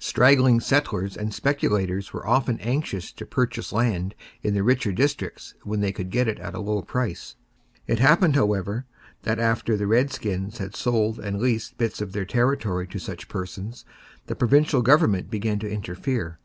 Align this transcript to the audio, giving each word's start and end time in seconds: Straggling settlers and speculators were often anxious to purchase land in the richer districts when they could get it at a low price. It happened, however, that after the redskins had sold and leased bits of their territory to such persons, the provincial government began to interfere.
Straggling 0.00 0.58
settlers 0.58 1.16
and 1.16 1.32
speculators 1.32 2.12
were 2.12 2.26
often 2.26 2.58
anxious 2.58 3.12
to 3.12 3.24
purchase 3.24 3.72
land 3.72 4.16
in 4.42 4.52
the 4.52 4.64
richer 4.64 4.90
districts 4.90 5.54
when 5.62 5.78
they 5.80 5.92
could 5.92 6.10
get 6.10 6.26
it 6.26 6.40
at 6.40 6.56
a 6.56 6.60
low 6.60 6.82
price. 6.82 7.36
It 7.86 8.00
happened, 8.00 8.34
however, 8.34 8.84
that 9.22 9.38
after 9.38 9.76
the 9.76 9.86
redskins 9.86 10.58
had 10.58 10.74
sold 10.74 11.20
and 11.20 11.38
leased 11.40 11.78
bits 11.78 12.00
of 12.00 12.14
their 12.14 12.26
territory 12.26 12.88
to 12.88 12.98
such 12.98 13.28
persons, 13.28 13.84
the 14.26 14.34
provincial 14.34 14.82
government 14.82 15.30
began 15.30 15.60
to 15.60 15.70
interfere. 15.70 16.40